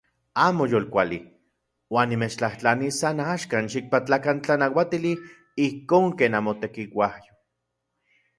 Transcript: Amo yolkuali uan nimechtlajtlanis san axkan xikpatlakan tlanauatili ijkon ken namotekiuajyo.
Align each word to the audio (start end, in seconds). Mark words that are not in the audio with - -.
Amo 0.43 0.65
yolkuali 0.69 1.17
uan 1.97 2.09
nimechtlajtlanis 2.13 2.97
san 3.03 3.21
axkan 3.25 3.69
xikpatlakan 3.75 4.41
tlanauatili 4.49 5.13
ijkon 5.67 6.11
ken 6.17 6.35
namotekiuajyo. 6.39 7.33